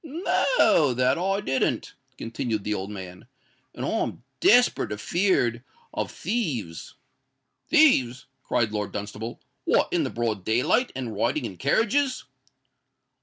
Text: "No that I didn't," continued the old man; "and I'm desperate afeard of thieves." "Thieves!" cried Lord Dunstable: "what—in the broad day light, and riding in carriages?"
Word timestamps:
"No 0.03 0.95
that 0.95 1.19
I 1.19 1.41
didn't," 1.41 1.93
continued 2.17 2.63
the 2.63 2.73
old 2.73 2.89
man; 2.89 3.27
"and 3.75 3.85
I'm 3.85 4.23
desperate 4.39 4.91
afeard 4.91 5.63
of 5.93 6.09
thieves." 6.09 6.95
"Thieves!" 7.67 8.25
cried 8.43 8.71
Lord 8.71 8.91
Dunstable: 8.93 9.39
"what—in 9.65 10.03
the 10.03 10.09
broad 10.09 10.43
day 10.43 10.63
light, 10.63 10.91
and 10.95 11.13
riding 11.15 11.45
in 11.45 11.55
carriages?" 11.55 12.23